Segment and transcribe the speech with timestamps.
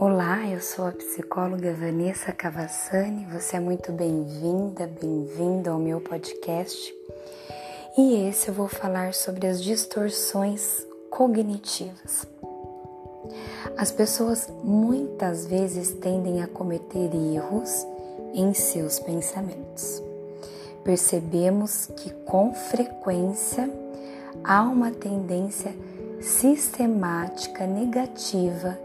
[0.00, 3.26] Olá, eu sou a psicóloga Vanessa Cavassani.
[3.32, 6.94] Você é muito bem-vinda, bem-vindo ao meu podcast.
[7.98, 12.24] E esse eu vou falar sobre as distorções cognitivas.
[13.76, 17.84] As pessoas muitas vezes tendem a cometer erros
[18.32, 20.00] em seus pensamentos.
[20.84, 23.68] Percebemos que com frequência
[24.44, 25.74] há uma tendência
[26.20, 28.78] sistemática negativa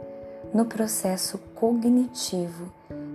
[0.53, 2.71] no processo cognitivo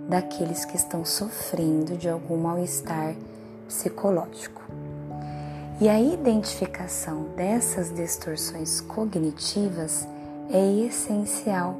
[0.09, 3.15] daqueles que estão sofrendo de algum mal-estar
[3.67, 4.61] psicológico.
[5.79, 10.05] E a identificação dessas distorções cognitivas
[10.49, 11.79] é essencial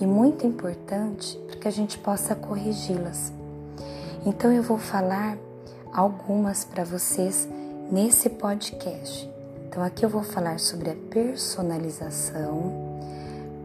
[0.00, 3.32] e muito importante para que a gente possa corrigi-las.
[4.26, 5.38] Então eu vou falar
[5.92, 7.48] algumas para vocês
[7.90, 9.30] nesse podcast.
[9.66, 12.89] Então aqui eu vou falar sobre a personalização,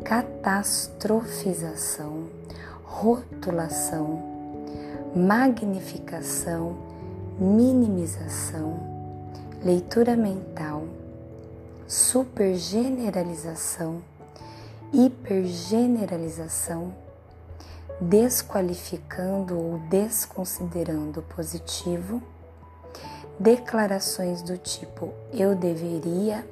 [0.05, 2.29] catastrofização,
[2.83, 4.23] rotulação,
[5.15, 6.77] magnificação,
[7.39, 8.79] minimização,
[9.63, 10.83] leitura mental,
[11.87, 14.03] supergeneralização,
[14.93, 16.93] hipergeneralização,
[17.99, 22.21] desqualificando ou desconsiderando o positivo,
[23.39, 26.47] declarações do tipo eu deveria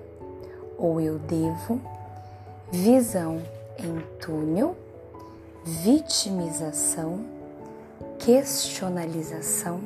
[0.76, 1.80] ou eu devo
[2.74, 3.40] visão
[3.78, 4.76] em túnel,
[5.64, 7.24] vitimização,
[8.18, 9.80] questionalização,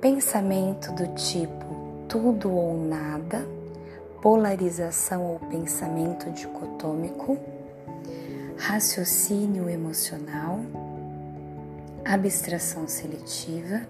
[0.00, 1.66] pensamento do tipo
[2.08, 3.44] tudo ou nada,
[4.22, 7.36] polarização ou pensamento dicotômico,
[8.56, 10.60] raciocínio emocional,
[12.04, 13.82] abstração seletiva,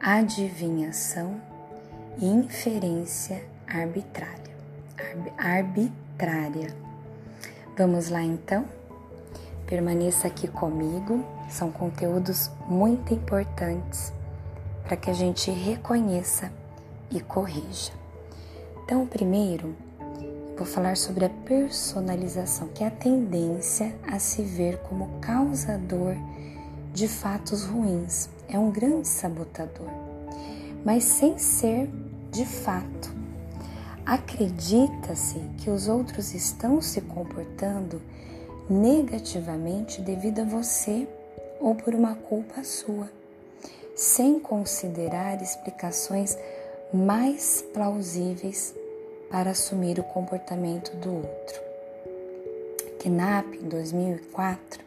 [0.00, 1.40] adivinhação.
[2.18, 4.49] E inferência arbitrária.
[5.38, 6.76] Arb contrária.
[7.78, 8.66] Vamos lá então?
[9.66, 14.12] Permaneça aqui comigo, são conteúdos muito importantes
[14.84, 16.52] para que a gente reconheça
[17.10, 17.92] e corrija.
[18.84, 19.74] Então, primeiro,
[20.58, 26.14] vou falar sobre a personalização, que é a tendência a se ver como causador
[26.92, 28.28] de fatos ruins.
[28.46, 29.88] É um grande sabotador,
[30.84, 31.88] mas sem ser
[32.30, 33.10] de fato
[34.10, 38.02] Acredita-se que os outros estão se comportando
[38.68, 41.06] negativamente devido a você
[41.60, 43.08] ou por uma culpa sua,
[43.94, 46.36] sem considerar explicações
[46.92, 48.74] mais plausíveis
[49.30, 51.60] para assumir o comportamento do outro.
[53.04, 54.84] Knapp, em 2004,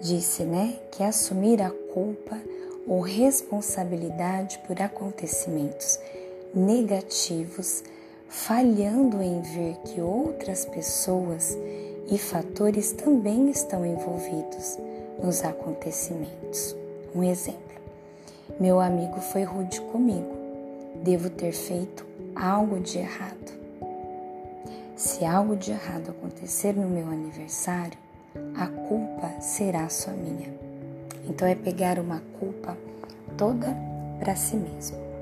[0.00, 2.36] disse né, que assumir a culpa
[2.84, 6.00] ou responsabilidade por acontecimentos
[6.52, 7.84] negativos
[8.28, 11.56] falhando em ver que outras pessoas
[12.10, 14.78] e fatores também estão envolvidos
[15.22, 16.76] nos acontecimentos.
[17.14, 17.60] Um exemplo:
[18.58, 20.36] meu amigo foi rude comigo,
[21.02, 22.04] devo ter feito
[22.34, 23.54] algo de errado.
[24.96, 27.98] Se algo de errado acontecer no meu aniversário,
[28.56, 30.52] a culpa será só minha.
[31.28, 32.76] Então é pegar uma culpa
[33.36, 33.74] toda
[34.20, 35.13] para si mesmo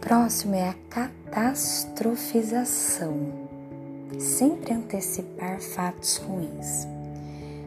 [0.00, 3.48] próximo é a catastrofização,
[4.18, 6.88] sempre antecipar fatos ruins.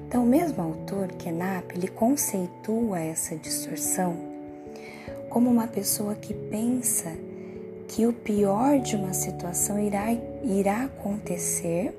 [0.08, 4.30] Então, o mesmo autor, Kenap, ele conceitua essa distorção
[5.30, 7.14] como uma pessoa que pensa
[7.88, 10.12] que o pior de uma situação irá,
[10.44, 11.98] irá acontecer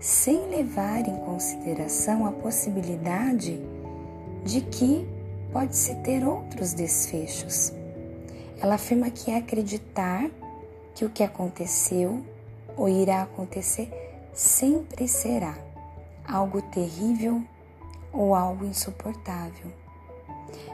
[0.00, 3.60] sem levar em consideração a possibilidade
[4.44, 5.06] de que
[5.52, 7.74] pode-se ter outros desfechos.
[8.60, 10.30] Ela afirma que acreditar
[10.94, 12.24] que o que aconteceu
[12.76, 13.90] ou irá acontecer
[14.32, 15.56] sempre será
[16.26, 17.42] algo terrível
[18.12, 19.70] ou algo insuportável.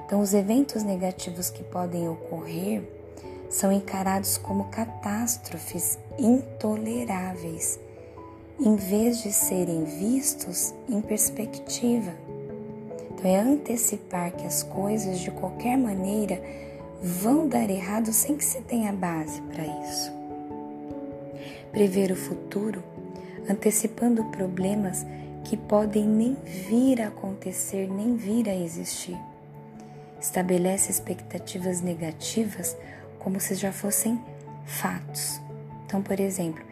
[0.05, 2.83] Então, os eventos negativos que podem ocorrer
[3.51, 7.79] são encarados como catástrofes intoleráveis,
[8.61, 12.13] em vez de serem vistos em perspectiva.
[13.11, 16.41] Então, é antecipar que as coisas de qualquer maneira
[17.03, 20.13] vão dar errado sem que se tenha base para isso.
[21.73, 22.83] Prever o futuro,
[23.49, 25.05] antecipando problemas
[25.45, 29.19] que podem nem vir a acontecer, nem vir a existir.
[30.21, 32.77] Estabelece expectativas negativas
[33.19, 34.23] como se já fossem
[34.65, 35.41] fatos.
[35.85, 36.63] Então, por exemplo,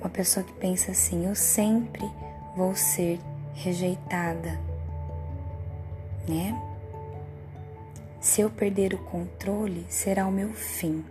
[0.00, 2.10] uma pessoa que pensa assim: eu sempre
[2.56, 3.20] vou ser
[3.54, 4.58] rejeitada,
[6.28, 6.71] né?
[8.22, 11.04] Se eu perder o controle, será o meu fim.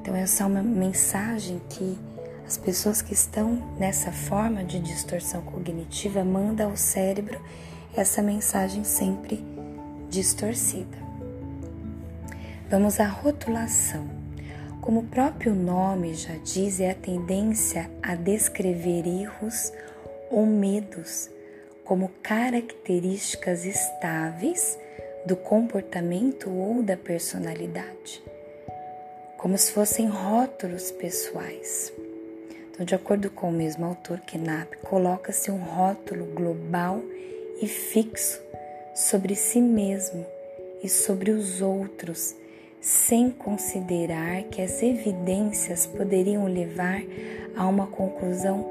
[0.00, 1.98] Então, essa é uma mensagem que
[2.46, 7.40] As pessoas que estão nessa forma de distorção cognitiva mandam ao cérebro
[7.96, 9.42] essa mensagem sempre
[10.10, 10.98] distorcida.
[12.68, 14.06] Vamos à rotulação.
[14.82, 19.72] Como o próprio nome já diz, é a tendência a descrever erros
[20.30, 21.30] ou medos
[21.82, 24.78] como características estáveis
[25.24, 28.22] do comportamento ou da personalidade,
[29.38, 31.92] como se fossem rótulos pessoais.
[32.70, 37.00] Então, de acordo com o mesmo autor, Knapp, coloca-se um rótulo global
[37.62, 38.42] e fixo
[38.94, 40.26] sobre si mesmo
[40.82, 42.34] e sobre os outros,
[42.80, 47.00] sem considerar que as evidências poderiam levar
[47.56, 48.68] a uma conclusão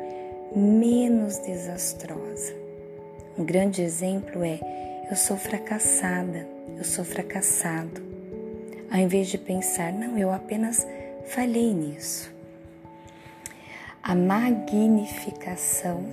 [0.55, 2.53] menos desastrosa.
[3.38, 4.59] Um grande exemplo é:
[5.09, 6.47] eu sou fracassada,
[6.77, 8.01] eu sou fracassado.
[8.89, 10.88] Ao invés de pensar, não, eu apenas
[11.27, 12.31] falhei nisso.
[14.01, 16.05] A magnificação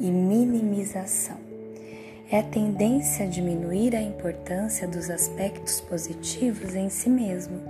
[0.00, 1.38] e minimização
[2.30, 7.60] é a tendência a diminuir a importância dos aspectos positivos em si mesmo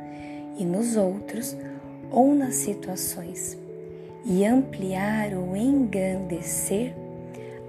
[0.58, 1.56] e nos outros
[2.10, 3.56] ou nas situações
[4.24, 6.92] e ampliar ou engrandecer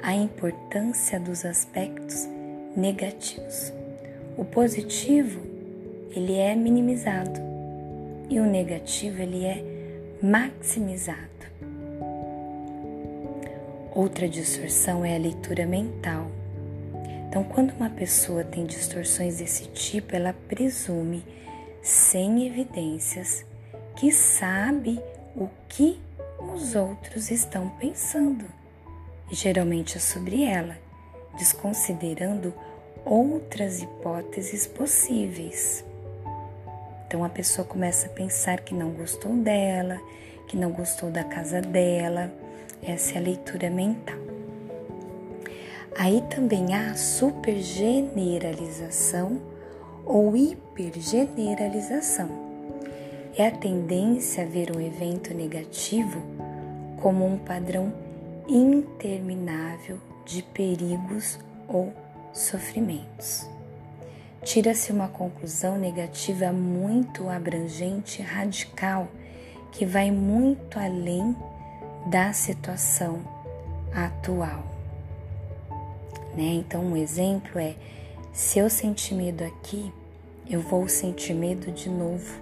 [0.02, 2.28] a importância dos aspectos
[2.78, 3.74] negativos.
[4.38, 5.42] O positivo,
[6.12, 7.40] ele é minimizado
[8.30, 9.64] e o negativo, ele é
[10.22, 11.18] maximizado.
[13.94, 16.30] Outra distorção é a leitura mental.
[17.28, 21.24] Então, quando uma pessoa tem distorções desse tipo, ela presume,
[21.82, 23.44] sem evidências,
[23.96, 25.02] que sabe
[25.36, 26.00] o que
[26.54, 28.46] os outros estão pensando
[29.32, 30.78] e geralmente é sobre ela,
[31.38, 32.54] desconsiderando
[33.10, 35.86] outras hipóteses possíveis.
[37.08, 39.98] Então a pessoa começa a pensar que não gostou dela,
[40.46, 42.30] que não gostou da casa dela.
[42.84, 44.18] Essa é a leitura mental.
[45.98, 49.42] Aí também há supergeneralização
[50.06, 52.28] ou hipergeneralização.
[53.38, 56.22] É a tendência a ver um evento negativo
[57.02, 57.94] como um padrão
[58.48, 61.94] interminável de perigos ou
[62.34, 63.48] sofrimentos.
[64.44, 69.08] Tira-se uma conclusão negativa muito abrangente e radical
[69.72, 71.36] que vai muito além
[72.06, 73.20] da situação
[73.94, 74.64] atual.
[76.36, 76.54] Né?
[76.54, 77.76] Então, um exemplo é:
[78.32, 79.92] se eu sentir medo aqui,
[80.50, 82.40] eu vou sentir medo de novo.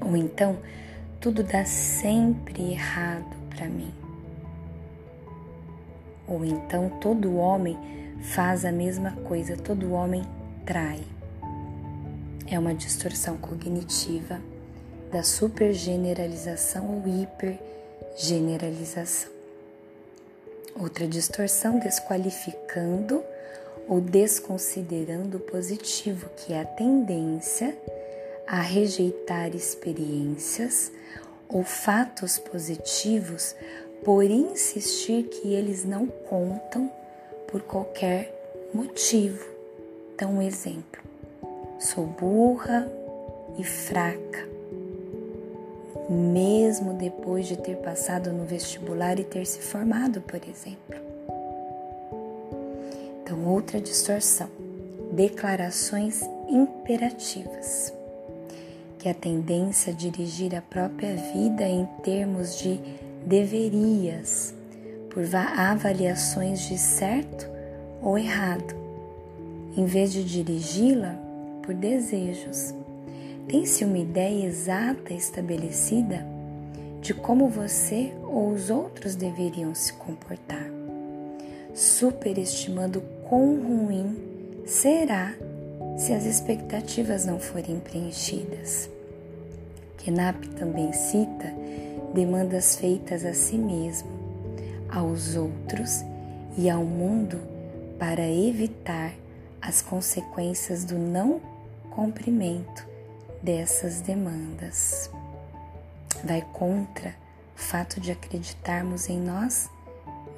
[0.00, 0.58] Ou então,
[1.20, 3.92] tudo dá sempre errado para mim.
[6.28, 7.78] Ou então todo homem
[8.22, 10.24] faz a mesma coisa, todo homem
[10.64, 11.04] trai.
[12.46, 14.40] É uma distorção cognitiva
[15.12, 19.36] da supergeneralização ou hipergeneralização.
[20.78, 23.22] Outra distorção desqualificando
[23.88, 27.76] ou desconsiderando o positivo, que é a tendência
[28.46, 30.92] a rejeitar experiências
[31.48, 33.56] ou fatos positivos
[34.04, 36.90] por insistir que eles não contam
[37.48, 38.32] por qualquer
[38.72, 39.44] motivo.
[40.14, 41.00] Então, um exemplo:
[41.78, 42.90] sou burra
[43.58, 44.48] e fraca,
[46.08, 51.00] mesmo depois de ter passado no vestibular e ter se formado, por exemplo.
[53.22, 54.48] Então, outra distorção:
[55.12, 57.92] declarações imperativas,
[58.98, 62.80] que é a tendência a dirigir a própria vida em termos de
[63.24, 64.54] deverias,
[65.16, 67.48] por avaliações de certo
[68.02, 68.76] ou errado,
[69.74, 71.16] em vez de dirigi-la
[71.62, 72.74] por desejos.
[73.48, 76.22] Tem-se uma ideia exata estabelecida
[77.00, 80.70] de como você ou os outros deveriam se comportar,
[81.72, 84.18] superestimando quão ruim
[84.66, 85.32] será
[85.96, 88.90] se as expectativas não forem preenchidas.
[89.96, 91.54] Kenap também cita
[92.12, 94.15] demandas feitas a si mesmo,
[94.90, 96.04] aos outros
[96.56, 97.40] e ao mundo
[97.98, 99.12] para evitar
[99.60, 101.40] as consequências do não
[101.90, 102.86] cumprimento
[103.42, 105.10] dessas demandas.
[106.24, 107.14] Vai contra
[107.54, 109.68] o fato de acreditarmos em nós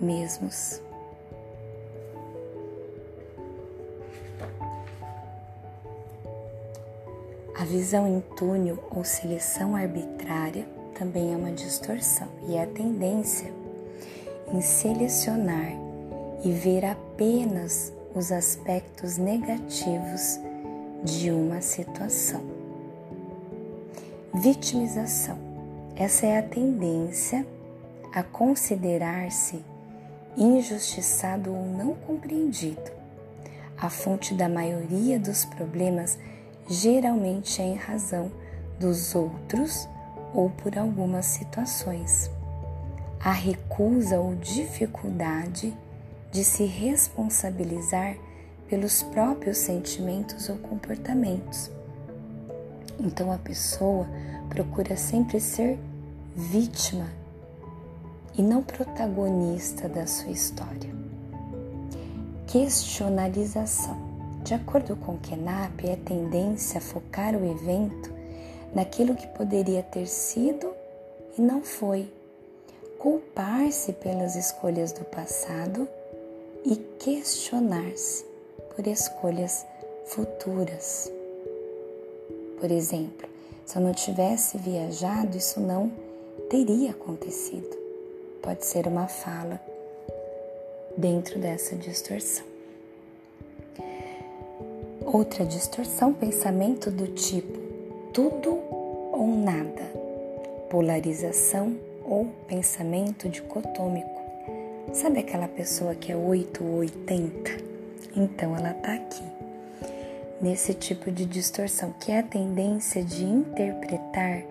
[0.00, 0.80] mesmos.
[7.56, 10.64] A visão em túnel ou seleção arbitrária
[10.96, 13.52] também é uma distorção e é a tendência
[14.52, 15.72] em selecionar
[16.44, 20.38] e ver apenas os aspectos negativos
[21.04, 22.42] de uma situação.
[24.34, 25.48] Vitimização
[25.98, 27.44] essa é a tendência
[28.14, 29.64] a considerar-se
[30.36, 32.92] injustiçado ou não compreendido.
[33.76, 36.16] A fonte da maioria dos problemas
[36.68, 38.30] geralmente é em razão
[38.78, 39.88] dos outros
[40.32, 42.30] ou por algumas situações.
[43.20, 45.76] A recusa ou dificuldade
[46.30, 48.16] de se responsabilizar
[48.68, 51.70] pelos próprios sentimentos ou comportamentos.
[53.00, 54.06] Então a pessoa
[54.48, 55.78] procura sempre ser
[56.34, 57.06] vítima
[58.36, 60.94] e não protagonista da sua história.
[62.46, 64.08] Questionalização.
[64.44, 68.10] De acordo com Kenap, é tendência a focar o evento
[68.74, 70.72] naquilo que poderia ter sido
[71.36, 72.10] e não foi,
[72.98, 75.88] culpar-se pelas escolhas do passado
[76.64, 78.24] e questionar-se
[78.74, 79.64] por escolhas
[80.06, 81.10] futuras.
[82.60, 83.28] Por exemplo,
[83.64, 85.92] se eu não tivesse viajado, isso não
[86.50, 87.76] teria acontecido.
[88.42, 89.60] Pode ser uma fala
[90.96, 92.44] dentro dessa distorção.
[95.04, 97.58] Outra distorção, pensamento do tipo
[98.12, 98.58] tudo
[99.12, 99.82] ou nada,
[100.68, 104.18] polarização ou pensamento dicotômico.
[104.92, 107.50] Sabe aquela pessoa que é 8 ou 80?
[108.16, 109.22] Então ela está aqui,
[110.40, 114.42] nesse tipo de distorção, que é a tendência de interpretar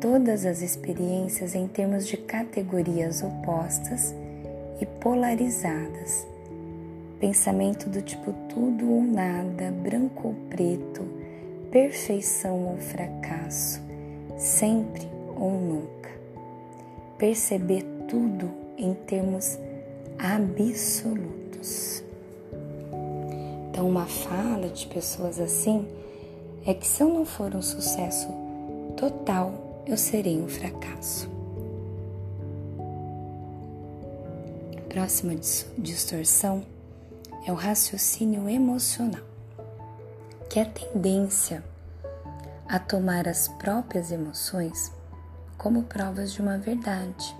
[0.00, 4.14] todas as experiências em termos de categorias opostas
[4.80, 6.26] e polarizadas.
[7.18, 11.02] Pensamento do tipo tudo ou nada, branco ou preto,
[11.70, 13.80] perfeição ou fracasso,
[14.36, 16.10] sempre ou nunca.
[17.24, 19.58] Perceber tudo em termos
[20.18, 22.04] absolutos.
[23.70, 25.88] Então, uma fala de pessoas assim
[26.66, 28.28] é que se eu não for um sucesso
[28.94, 31.26] total, eu serei um fracasso.
[34.76, 35.34] A próxima
[35.78, 36.62] distorção
[37.46, 39.24] é o raciocínio emocional,
[40.50, 41.64] que é a tendência
[42.68, 44.92] a tomar as próprias emoções
[45.64, 47.34] como provas de uma verdade.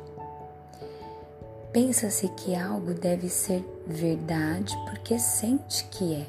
[1.70, 6.26] Pensa-se que algo deve ser verdade porque sente que é.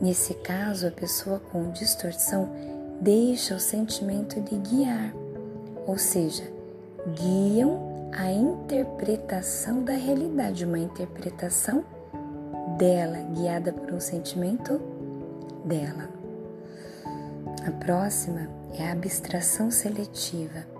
[0.00, 2.48] Nesse caso, a pessoa com distorção
[3.00, 5.12] deixa o sentimento de guiar,
[5.88, 6.44] ou seja,
[7.16, 11.84] guiam a interpretação da realidade, uma interpretação
[12.78, 14.80] dela, guiada por um sentimento
[15.64, 16.08] dela.
[17.66, 20.75] A próxima é a abstração seletiva,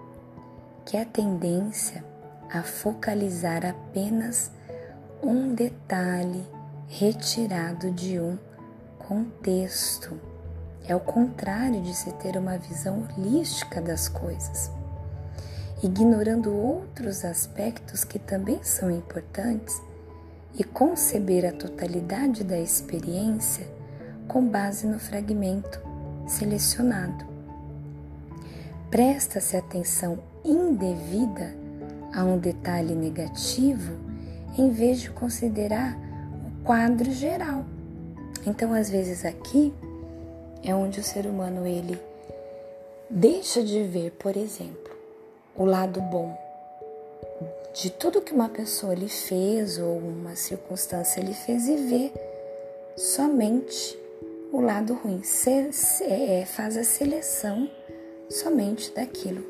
[0.86, 2.04] que a tendência
[2.48, 4.52] a focalizar apenas
[5.20, 6.46] um detalhe
[6.86, 8.38] retirado de um
[8.96, 10.18] contexto
[10.86, 14.70] é o contrário de se ter uma visão holística das coisas,
[15.82, 19.82] ignorando outros aspectos que também são importantes
[20.56, 23.66] e conceber a totalidade da experiência
[24.28, 25.80] com base no fragmento
[26.28, 27.35] selecionado.
[28.90, 31.54] Presta-se atenção indevida
[32.14, 33.92] a um detalhe negativo
[34.56, 35.98] em vez de considerar
[36.46, 37.64] o quadro geral.
[38.46, 39.74] Então, às vezes aqui
[40.62, 42.00] é onde o ser humano ele
[43.10, 44.96] deixa de ver, por exemplo,
[45.54, 46.36] o lado bom
[47.74, 52.12] de tudo que uma pessoa lhe fez ou uma circunstância lhe fez e vê
[52.96, 53.98] somente
[54.50, 55.22] o lado ruim.
[55.22, 55.68] Se,
[56.02, 57.68] é, faz a seleção
[58.28, 59.44] somente daquilo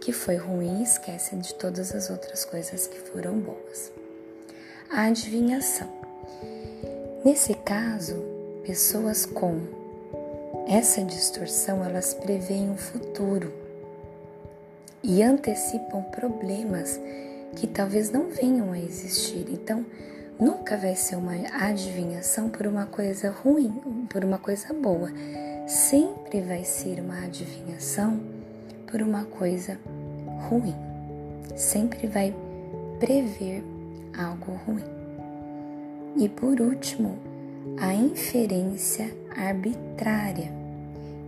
[0.00, 3.90] que foi ruim e esquece de todas as outras coisas que foram boas.
[4.90, 5.88] A adivinhação.
[7.24, 8.14] Nesse caso,
[8.64, 9.60] pessoas com
[10.68, 13.52] essa distorção, elas preveem o futuro
[15.02, 17.00] e antecipam problemas
[17.56, 19.46] que talvez não venham a existir.
[19.50, 19.84] Então,
[20.38, 25.10] nunca vai ser uma adivinhação por uma coisa ruim, por uma coisa boa.
[25.66, 28.20] Sempre vai ser uma adivinhação
[28.88, 29.76] por uma coisa
[30.48, 30.76] ruim.
[31.56, 32.32] Sempre vai
[33.00, 33.64] prever
[34.16, 34.84] algo ruim.
[36.16, 37.18] E por último,
[37.80, 40.52] a inferência arbitrária,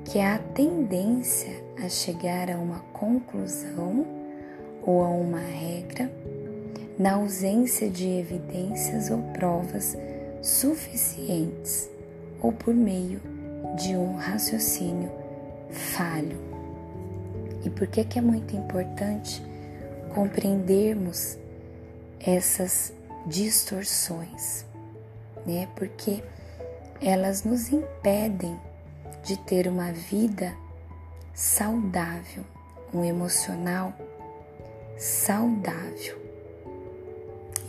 [0.04, 1.52] que é a tendência
[1.84, 4.06] a chegar a uma conclusão
[4.84, 6.08] ou a uma regra
[6.96, 9.98] na ausência de evidências ou provas
[10.40, 11.90] suficientes
[12.40, 13.20] ou por meio
[13.76, 15.10] de um raciocínio
[15.70, 16.38] falho.
[17.64, 19.42] E por que, que é muito importante
[20.14, 21.36] compreendermos
[22.20, 22.92] essas
[23.26, 24.64] distorções,
[25.46, 25.68] né?
[25.76, 26.22] Porque
[27.00, 28.58] elas nos impedem
[29.22, 30.54] de ter uma vida
[31.34, 32.44] saudável,
[32.92, 33.92] um emocional
[34.96, 36.18] saudável.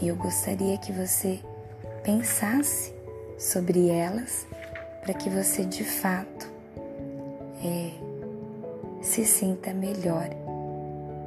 [0.01, 1.39] E eu gostaria que você
[2.03, 2.93] pensasse
[3.38, 4.48] sobre elas
[5.09, 6.47] para que você de fato
[7.65, 7.89] é,
[9.01, 10.29] se sinta melhor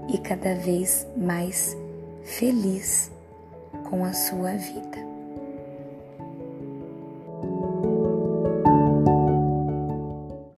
[0.08, 1.76] e cada vez mais
[2.22, 3.10] feliz
[3.90, 5.11] com a sua vida.